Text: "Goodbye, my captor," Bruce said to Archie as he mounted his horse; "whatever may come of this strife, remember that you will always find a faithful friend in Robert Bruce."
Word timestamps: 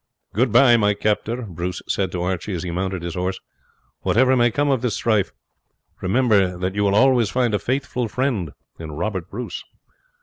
"Goodbye, 0.33 0.77
my 0.77 0.95
captor," 0.95 1.43
Bruce 1.43 1.79
said 1.87 2.11
to 2.11 2.23
Archie 2.23 2.55
as 2.55 2.63
he 2.63 2.71
mounted 2.71 3.03
his 3.03 3.13
horse; 3.13 3.39
"whatever 3.99 4.35
may 4.35 4.49
come 4.49 4.71
of 4.71 4.81
this 4.81 4.95
strife, 4.95 5.31
remember 6.01 6.57
that 6.57 6.73
you 6.73 6.83
will 6.83 6.95
always 6.95 7.29
find 7.29 7.53
a 7.53 7.59
faithful 7.59 8.07
friend 8.07 8.49
in 8.79 8.93
Robert 8.93 9.29
Bruce." 9.29 9.63